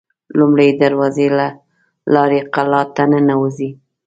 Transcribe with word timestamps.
لومړۍ 0.39 0.69
دروازې 0.81 1.27
له 1.37 1.47
لارې 2.13 2.39
قلا 2.53 2.81
ته 2.95 3.03
ننوزي. 3.11 3.69